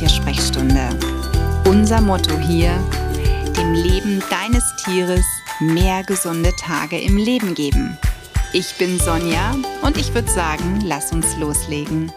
[0.00, 0.88] Tiersprechstunde.
[1.66, 2.74] Unser Motto hier,
[3.54, 5.26] dem Leben deines Tieres
[5.58, 7.98] mehr gesunde Tage im Leben geben.
[8.54, 12.10] Ich bin Sonja und ich würde sagen, lass uns loslegen.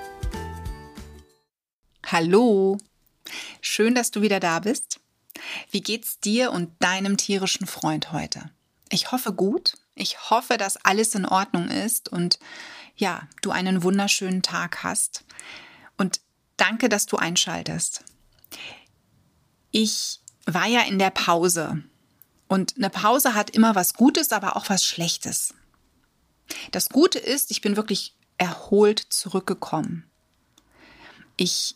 [2.05, 2.77] Hallo,
[3.59, 5.01] schön, dass du wieder da bist.
[5.69, 8.49] Wie geht's dir und deinem tierischen Freund heute?
[8.91, 9.73] Ich hoffe gut.
[9.93, 12.39] Ich hoffe, dass alles in Ordnung ist und
[12.95, 15.25] ja, du einen wunderschönen Tag hast.
[16.63, 18.05] Danke, dass du einschaltest.
[19.71, 21.83] Ich war ja in der Pause.
[22.47, 25.53] Und eine Pause hat immer was Gutes, aber auch was Schlechtes.
[26.71, 30.09] Das Gute ist, ich bin wirklich erholt zurückgekommen.
[31.35, 31.75] Ich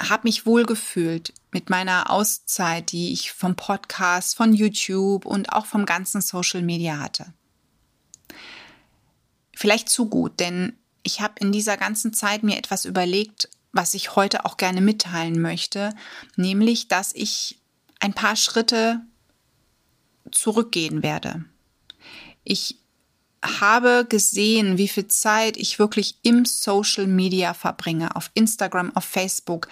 [0.00, 5.66] habe mich wohl gefühlt mit meiner Auszeit, die ich vom Podcast, von YouTube und auch
[5.66, 7.34] vom ganzen Social Media hatte.
[9.56, 14.16] Vielleicht zu gut, denn ich habe in dieser ganzen Zeit mir etwas überlegt, was ich
[14.16, 15.94] heute auch gerne mitteilen möchte,
[16.36, 17.58] nämlich, dass ich
[18.00, 19.00] ein paar Schritte
[20.30, 21.44] zurückgehen werde.
[22.44, 22.78] Ich
[23.42, 29.68] habe gesehen, wie viel Zeit ich wirklich im Social Media verbringe, auf Instagram, auf Facebook,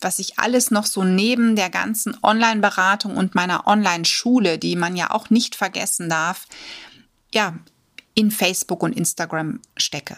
[0.00, 5.10] was ich alles noch so neben der ganzen Online-Beratung und meiner Online-Schule, die man ja
[5.10, 6.46] auch nicht vergessen darf,
[7.32, 7.58] ja,
[8.14, 10.16] in Facebook und Instagram stecke.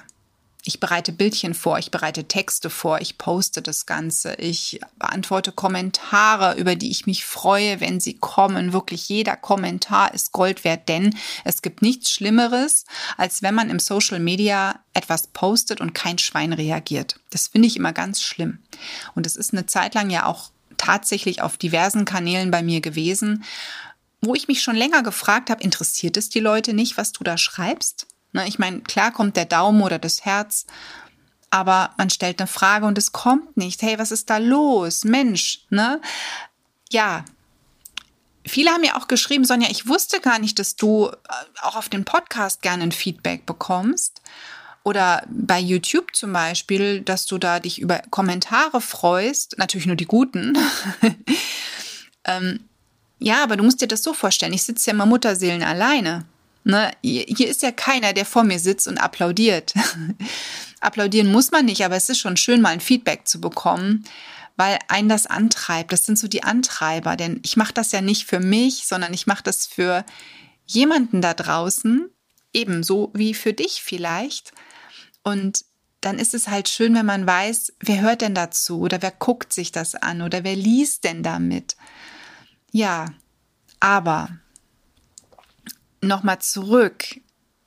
[0.65, 6.55] Ich bereite Bildchen vor, ich bereite Texte vor, ich poste das Ganze, ich beantworte Kommentare,
[6.57, 8.73] über die ich mich freue, wenn sie kommen.
[8.73, 12.85] Wirklich jeder Kommentar ist Gold wert, denn es gibt nichts Schlimmeres,
[13.17, 17.19] als wenn man im Social Media etwas postet und kein Schwein reagiert.
[17.31, 18.59] Das finde ich immer ganz schlimm.
[19.17, 23.43] Und es ist eine Zeit lang ja auch tatsächlich auf diversen Kanälen bei mir gewesen,
[24.21, 27.37] wo ich mich schon länger gefragt habe, interessiert es die Leute nicht, was du da
[27.37, 28.07] schreibst?
[28.33, 30.66] Ne, ich meine, klar kommt der Daumen oder das Herz,
[31.50, 33.82] aber man stellt eine Frage und es kommt nicht.
[33.82, 35.04] Hey, was ist da los?
[35.04, 36.00] Mensch, ne?
[36.91, 37.25] Ja.
[38.44, 41.15] Viele haben ja auch geschrieben, Sonja, ich wusste gar nicht, dass du äh,
[41.60, 44.22] auch auf den Podcast gerne ein Feedback bekommst.
[44.82, 50.06] Oder bei YouTube zum Beispiel, dass du da dich über Kommentare freust, natürlich nur die
[50.06, 50.59] guten.
[52.25, 52.60] ähm,
[53.21, 56.25] ja, aber du musst dir das so vorstellen, ich sitze ja immer Mutterseelen alleine.
[56.65, 56.93] Ne?
[57.03, 59.75] Hier ist ja keiner, der vor mir sitzt und applaudiert.
[60.81, 64.05] Applaudieren muss man nicht, aber es ist schon schön, mal ein Feedback zu bekommen,
[64.56, 65.93] weil einen das antreibt.
[65.93, 69.27] Das sind so die Antreiber, denn ich mache das ja nicht für mich, sondern ich
[69.27, 70.05] mache das für
[70.67, 72.09] jemanden da draußen,
[72.53, 74.53] ebenso wie für dich vielleicht.
[75.22, 75.65] Und
[76.01, 79.53] dann ist es halt schön, wenn man weiß, wer hört denn dazu oder wer guckt
[79.53, 81.77] sich das an oder wer liest denn damit.
[82.72, 83.06] Ja,
[83.78, 84.31] aber
[86.03, 87.21] nochmal zurück.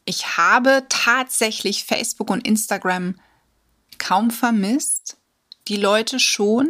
[0.06, 3.16] Ich habe tatsächlich Facebook und Instagram
[3.98, 5.18] kaum vermisst.
[5.68, 6.70] Die Leute schon,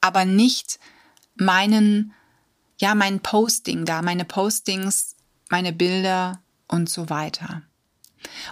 [0.00, 0.78] aber nicht
[1.34, 2.14] meinen,
[2.78, 5.16] ja, mein Posting da, meine Postings,
[5.48, 7.62] meine Bilder und so weiter.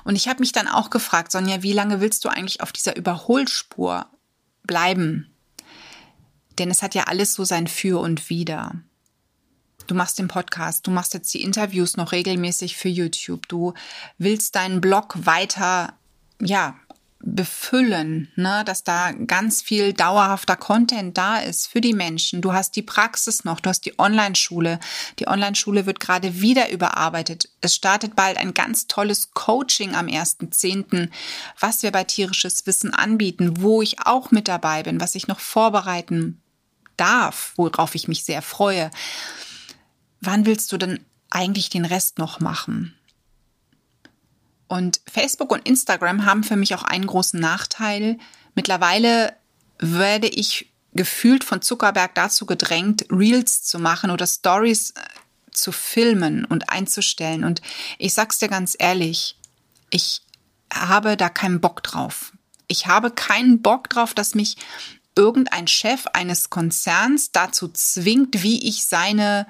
[0.05, 2.97] Und ich habe mich dann auch gefragt, Sonja, wie lange willst du eigentlich auf dieser
[2.97, 4.07] Überholspur
[4.65, 5.31] bleiben?
[6.59, 8.73] Denn es hat ja alles so sein Für und Wider.
[9.87, 13.75] Du machst den Podcast, du machst jetzt die Interviews noch regelmäßig für YouTube, du
[14.19, 15.95] willst deinen Blog weiter,
[16.41, 16.77] ja,
[17.27, 22.41] befüllen, ne, dass da ganz viel dauerhafter Content da ist für die Menschen.
[22.41, 24.79] Du hast die Praxis noch, du hast die Online-Schule.
[25.19, 27.49] Die Online-Schule wird gerade wieder überarbeitet.
[27.61, 31.11] Es startet bald ein ganz tolles Coaching am 1.10.,
[31.59, 35.41] was wir bei tierisches Wissen anbieten, wo ich auch mit dabei bin, was ich noch
[35.41, 36.41] vorbereiten
[36.97, 38.91] darf, worauf ich mich sehr freue
[40.27, 42.95] wann willst du denn eigentlich den Rest noch machen?
[44.69, 48.19] Und Facebook und Instagram haben für mich auch einen großen Nachteil.
[48.55, 49.37] Mittlerweile
[49.79, 55.01] werde ich gefühlt von Zuckerberg dazu gedrängt, Reels zu machen oder Stories äh,
[55.53, 57.45] zu filmen und einzustellen.
[57.45, 57.63] Und
[57.99, 59.39] ich sag's dir ganz ehrlich,
[59.91, 60.23] ich
[60.73, 62.33] habe da keinen Bock drauf.
[62.67, 64.57] Ich habe keinen Bock drauf, dass mich
[65.15, 69.47] irgendein Chef eines Konzerns dazu zwingt, wie ich seine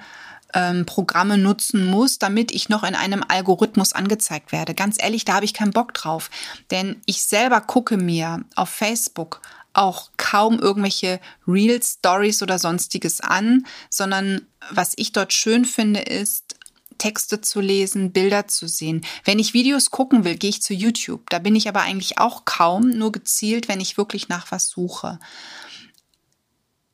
[0.57, 4.75] ähm, Programme nutzen muss, damit ich noch in einem Algorithmus angezeigt werde.
[4.75, 6.31] Ganz ehrlich, da habe ich keinen Bock drauf.
[6.71, 9.43] Denn ich selber gucke mir auf Facebook
[9.75, 16.57] auch kaum irgendwelche Real Stories oder sonstiges an, sondern was ich dort schön finde, ist,
[16.97, 19.05] Texte zu lesen, Bilder zu sehen.
[19.25, 21.29] Wenn ich Videos gucken will, gehe ich zu YouTube.
[21.29, 25.19] Da bin ich aber eigentlich auch kaum, nur gezielt, wenn ich wirklich nach was suche.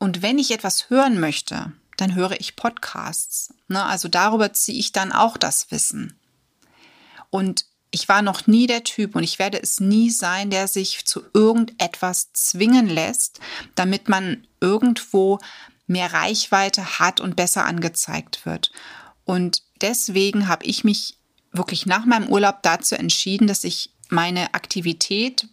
[0.01, 3.55] Und wenn ich etwas hören möchte, dann höre ich Podcasts.
[3.69, 3.83] Ne?
[3.85, 6.19] Also darüber ziehe ich dann auch das Wissen.
[7.31, 11.05] Und ich war noch nie der Typ und ich werde es nie sein, der sich
[11.05, 13.41] zu irgendetwas zwingen lässt,
[13.75, 15.39] damit man irgendwo
[15.87, 18.73] mehr Reichweite hat und besser angezeigt wird.
[19.25, 21.19] Und deswegen habe ich mich
[21.53, 25.47] wirklich nach meinem Urlaub dazu entschieden, dass ich meine Aktivität,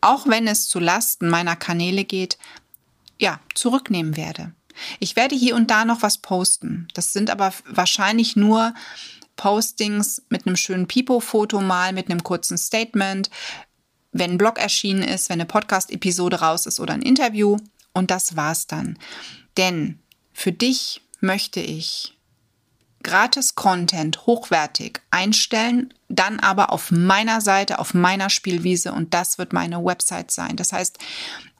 [0.00, 2.38] auch wenn es zu Lasten meiner Kanäle geht,
[3.18, 4.52] ja, zurücknehmen werde.
[4.98, 6.88] Ich werde hier und da noch was posten.
[6.94, 8.74] Das sind aber wahrscheinlich nur
[9.36, 13.30] Postings mit einem schönen Pipo-Foto mal, mit einem kurzen Statement,
[14.12, 17.56] wenn ein Blog erschienen ist, wenn eine Podcast-Episode raus ist oder ein Interview.
[17.92, 18.98] Und das war's dann.
[19.56, 19.98] Denn
[20.32, 22.14] für dich möchte ich
[23.02, 29.52] gratis Content hochwertig einstellen, dann aber auf meiner Seite, auf meiner Spielwiese und das wird
[29.52, 30.56] meine Website sein.
[30.56, 30.98] Das heißt,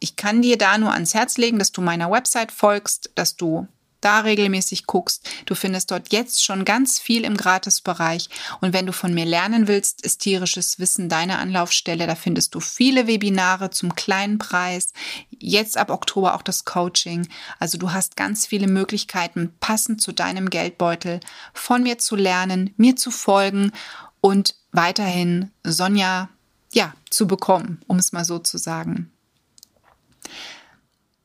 [0.05, 3.67] ich kann dir da nur ans Herz legen, dass du meiner Website folgst, dass du
[4.03, 5.27] da regelmäßig guckst.
[5.47, 8.29] Du findest dort jetzt schon ganz viel im Gratisbereich.
[8.61, 12.07] Und wenn du von mir lernen willst, ist tierisches Wissen deine Anlaufstelle.
[12.07, 14.93] Da findest du viele Webinare zum kleinen Preis.
[15.31, 17.27] Jetzt ab Oktober auch das Coaching.
[17.59, 21.21] Also du hast ganz viele Möglichkeiten, passend zu deinem Geldbeutel
[21.55, 23.73] von mir zu lernen, mir zu folgen
[24.21, 26.29] und weiterhin Sonja,
[26.75, 29.14] ja, zu bekommen, um es mal so zu sagen.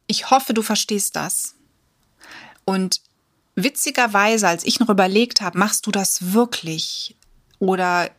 [0.09, 1.53] Ich hoffe, du verstehst das.
[2.65, 3.01] Und
[3.53, 7.15] witzigerweise, als ich noch überlegt habe, machst du das wirklich?
[7.59, 8.09] Oder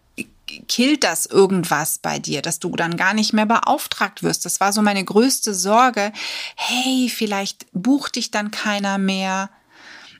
[0.69, 4.45] killt das irgendwas bei dir, dass du dann gar nicht mehr beauftragt wirst?
[4.45, 6.13] Das war so meine größte Sorge.
[6.55, 9.51] Hey, vielleicht bucht dich dann keiner mehr.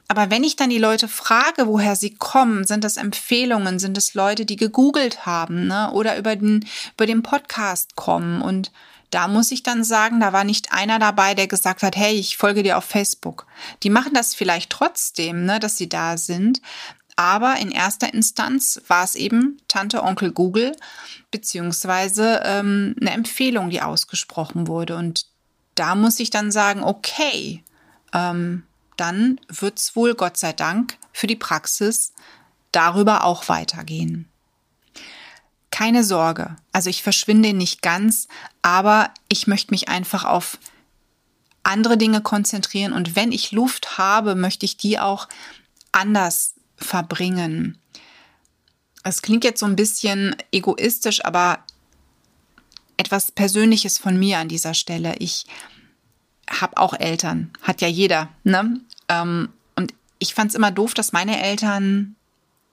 [0.09, 4.15] Aber wenn ich dann die Leute frage, woher sie kommen, sind das Empfehlungen, sind es
[4.15, 5.93] Leute, die gegoogelt haben, ne?
[5.93, 8.73] Oder über den, über den Podcast kommen und
[9.11, 12.37] da muss ich dann sagen, da war nicht einer dabei, der gesagt hat, hey, ich
[12.37, 13.47] folge dir auf Facebook.
[13.83, 16.63] Die machen das vielleicht trotzdem, ne, dass sie da sind.
[17.17, 20.75] Aber in erster Instanz war es eben Tante, Onkel Google,
[21.31, 24.97] beziehungsweise ähm, eine Empfehlung, die ausgesprochen wurde.
[24.97, 25.27] Und
[25.75, 27.63] da muss ich dann sagen, okay,
[28.15, 28.63] ähm,
[28.97, 32.13] dann wird's wohl, Gott sei Dank, für die Praxis
[32.73, 34.30] darüber auch weitergehen
[35.81, 36.57] keine Sorge.
[36.73, 38.29] Also ich verschwinde nicht ganz,
[38.61, 40.59] aber ich möchte mich einfach auf
[41.63, 45.27] andere Dinge konzentrieren und wenn ich Luft habe, möchte ich die auch
[45.91, 47.79] anders verbringen.
[49.05, 51.61] Es klingt jetzt so ein bisschen egoistisch, aber
[52.99, 55.17] etwas Persönliches von mir an dieser Stelle.
[55.17, 55.47] Ich
[56.51, 58.83] habe auch Eltern, hat ja jeder, ne?
[59.09, 62.17] Ähm, und ich fand es immer doof, dass meine Eltern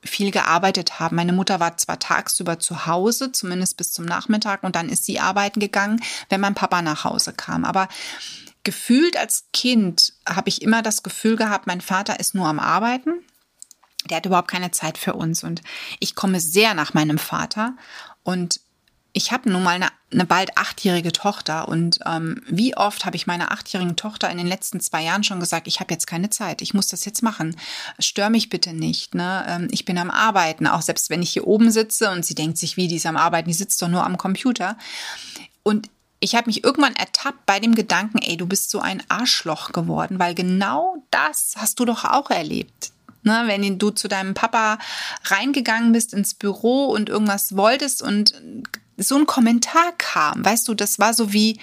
[0.04, 1.16] viel gearbeitet haben.
[1.16, 5.20] Meine Mutter war zwar tagsüber zu Hause, zumindest bis zum Nachmittag, und dann ist sie
[5.20, 7.66] arbeiten gegangen, wenn mein Papa nach Hause kam.
[7.66, 7.88] Aber
[8.64, 13.14] gefühlt als Kind habe ich immer das Gefühl gehabt, mein Vater ist nur am Arbeiten.
[14.10, 15.44] Der hat überhaupt keine Zeit für uns.
[15.44, 15.62] Und
[16.00, 17.76] ich komme sehr nach meinem Vater.
[18.24, 18.62] Und
[19.14, 23.26] ich habe nun mal eine, eine, bald achtjährige Tochter und ähm, wie oft habe ich
[23.26, 26.62] meiner achtjährigen Tochter in den letzten zwei Jahren schon gesagt, ich habe jetzt keine Zeit,
[26.62, 27.56] ich muss das jetzt machen,
[28.00, 29.46] stör mich bitte nicht, ne?
[29.48, 32.58] Ähm, ich bin am Arbeiten, auch selbst wenn ich hier oben sitze und sie denkt
[32.58, 34.78] sich, wie die ist am Arbeiten, die sitzt doch nur am Computer
[35.64, 35.90] und
[36.20, 40.20] ich habe mich irgendwann ertappt bei dem Gedanken, ey, du bist so ein Arschloch geworden,
[40.20, 42.92] weil genau das hast du doch auch erlebt.
[43.24, 44.78] Ne, wenn du zu deinem Papa
[45.26, 48.34] reingegangen bist ins Büro und irgendwas wolltest und
[48.98, 51.60] so ein Kommentar kam, weißt du, das war so wie,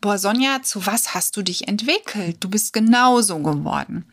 [0.00, 2.38] boah, Sonja, zu was hast du dich entwickelt?
[2.40, 4.04] Du bist genauso geworden.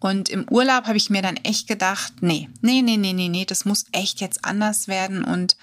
[0.00, 3.44] Und im Urlaub habe ich mir dann echt gedacht, nee, nee, nee, nee, nee, nee,
[3.44, 5.56] das muss echt jetzt anders werden und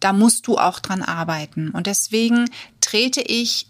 [0.00, 1.70] da musst du auch dran arbeiten.
[1.70, 3.66] Und deswegen trete ich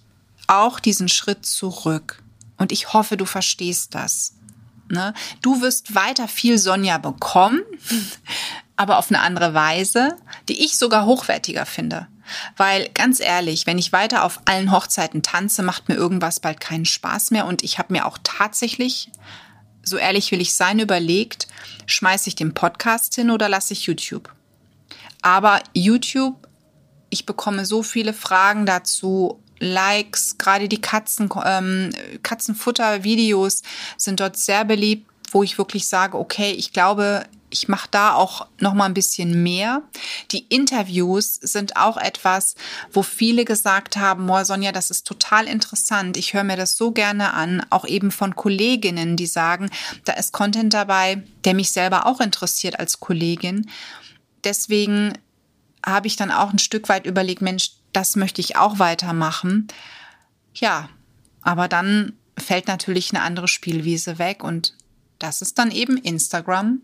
[0.46, 2.22] auch diesen Schritt zurück.
[2.56, 4.34] Und ich hoffe, du verstehst das.
[4.88, 5.14] Ne?
[5.42, 7.62] Du wirst weiter viel Sonja bekommen,
[8.78, 10.16] aber auf eine andere Weise,
[10.48, 12.06] die ich sogar hochwertiger finde.
[12.56, 16.84] Weil ganz ehrlich, wenn ich weiter auf allen Hochzeiten tanze, macht mir irgendwas bald keinen
[16.84, 17.46] Spaß mehr.
[17.46, 19.10] Und ich habe mir auch tatsächlich,
[19.82, 21.48] so ehrlich will ich sein, überlegt,
[21.86, 24.32] schmeiße ich den Podcast hin oder lasse ich YouTube?
[25.22, 26.46] Aber YouTube,
[27.10, 31.90] ich bekomme so viele Fragen dazu, Likes, gerade die Katzen, ähm,
[32.22, 33.62] Katzenfutter-Videos
[33.96, 37.24] sind dort sehr beliebt, wo ich wirklich sage, okay, ich glaube,
[37.58, 39.82] ich mache da auch noch mal ein bisschen mehr.
[40.30, 42.54] Die Interviews sind auch etwas,
[42.92, 46.16] wo viele gesagt haben, boah, Sonja, das ist total interessant.
[46.16, 49.70] Ich höre mir das so gerne an, auch eben von Kolleginnen, die sagen,
[50.04, 53.68] da ist Content dabei, der mich selber auch interessiert als Kollegin.
[54.44, 55.12] Deswegen
[55.84, 59.68] habe ich dann auch ein Stück weit überlegt, Mensch, das möchte ich auch weitermachen.
[60.54, 60.88] Ja,
[61.42, 64.74] aber dann fällt natürlich eine andere Spielwiese weg und
[65.18, 66.82] das ist dann eben Instagram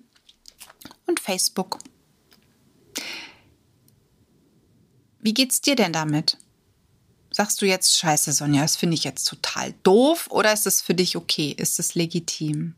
[1.07, 1.79] und Facebook.
[5.21, 6.37] Wie geht's dir denn damit?
[7.31, 10.95] Sagst du jetzt, scheiße, Sonja, das finde ich jetzt total doof oder ist es für
[10.95, 11.55] dich okay?
[11.57, 12.75] Ist es legitim?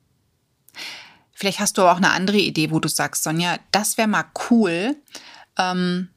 [1.32, 4.96] Vielleicht hast du auch eine andere Idee, wo du sagst, Sonja, das wäre mal cool.
[5.58, 6.08] Ähm,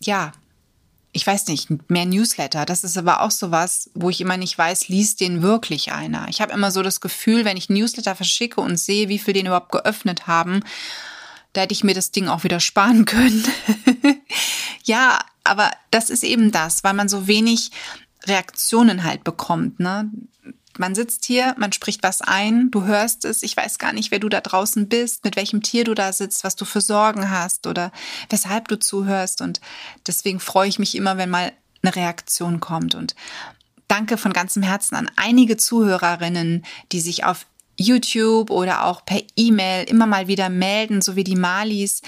[0.00, 0.32] ja,
[1.12, 2.66] ich weiß nicht, mehr Newsletter.
[2.66, 6.26] Das ist aber auch sowas, wo ich immer nicht weiß, liest den wirklich einer.
[6.28, 9.46] Ich habe immer so das Gefühl, wenn ich Newsletter verschicke und sehe, wie viel den
[9.46, 10.64] überhaupt geöffnet haben,
[11.56, 13.44] da hätte ich mir das Ding auch wieder sparen können.
[14.84, 17.70] ja, aber das ist eben das, weil man so wenig
[18.24, 19.80] Reaktionen halt bekommt.
[19.80, 20.10] Ne?
[20.76, 24.18] Man sitzt hier, man spricht was ein, du hörst es, ich weiß gar nicht, wer
[24.18, 27.66] du da draußen bist, mit welchem Tier du da sitzt, was du für Sorgen hast
[27.66, 27.92] oder
[28.28, 29.40] weshalb du zuhörst.
[29.40, 29.60] Und
[30.06, 32.94] deswegen freue ich mich immer, wenn mal eine Reaktion kommt.
[32.94, 33.14] Und
[33.88, 37.46] danke von ganzem Herzen an einige Zuhörerinnen, die sich auf
[37.78, 42.02] YouTube oder auch per E-Mail immer mal wieder melden, so wie die Malis.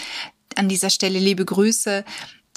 [0.56, 2.04] An dieser Stelle liebe Grüße,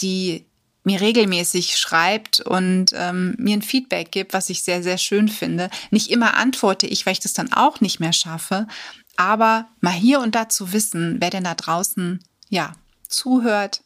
[0.01, 0.45] die
[0.83, 5.69] mir regelmäßig schreibt und ähm, mir ein Feedback gibt, was ich sehr, sehr schön finde.
[5.91, 8.67] Nicht immer antworte ich, weil ich das dann auch nicht mehr schaffe,
[9.15, 12.73] aber mal hier und da zu wissen, wer denn da draußen, ja,
[13.07, 13.81] zuhört,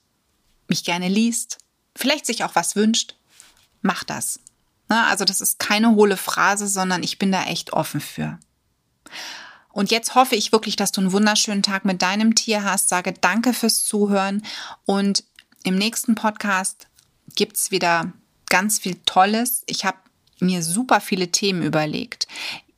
[0.69, 1.57] mich gerne liest,
[1.95, 3.15] vielleicht sich auch was wünscht,
[3.81, 4.39] mach das.
[4.87, 8.39] Na, also das ist keine hohle Phrase, sondern ich bin da echt offen für.
[9.71, 12.87] Und jetzt hoffe ich wirklich, dass du einen wunderschönen Tag mit deinem Tier hast.
[12.89, 14.41] Sage danke fürs Zuhören
[14.85, 15.23] und
[15.63, 16.87] im nächsten Podcast
[17.35, 18.13] gibt's wieder
[18.49, 19.63] ganz viel Tolles.
[19.65, 19.97] Ich habe
[20.39, 22.27] mir super viele Themen überlegt.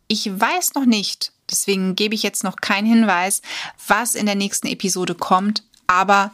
[0.08, 3.42] Ich weiß noch nicht, deswegen gebe ich jetzt noch keinen Hinweis,
[3.88, 6.32] was in der nächsten Episode kommt, aber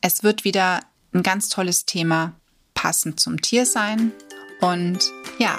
[0.00, 0.80] es wird wieder
[1.12, 2.32] ein ganz tolles Thema
[2.74, 4.12] passend zum Tier sein.
[4.60, 5.00] Und
[5.38, 5.58] ja,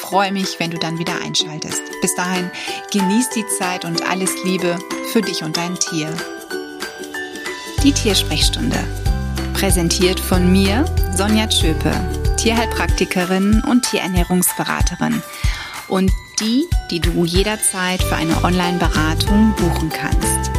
[0.00, 1.82] freue mich, wenn du dann wieder einschaltest.
[2.00, 2.50] Bis dahin,
[2.92, 4.78] genieß die Zeit und alles Liebe
[5.12, 6.08] für dich und dein Tier.
[7.82, 8.78] Die Tiersprechstunde
[9.58, 10.84] Präsentiert von mir,
[11.16, 11.90] Sonja Tschöpe,
[12.36, 15.20] Tierheilpraktikerin und Tierernährungsberaterin.
[15.88, 20.52] Und die, die du jederzeit für eine Online-Beratung buchen kannst.